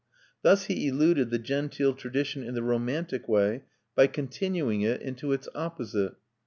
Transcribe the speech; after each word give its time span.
Thus 0.41 0.63
he 0.63 0.87
eluded 0.87 1.29
the 1.29 1.37
genteel 1.37 1.93
tradition 1.93 2.41
in 2.41 2.55
the 2.55 2.63
romantic 2.63 3.27
way, 3.29 3.65
by 3.93 4.07
continuing 4.07 4.81
it 4.81 4.99
into 4.99 5.31
its 5.31 5.47
opposite. 5.53 6.15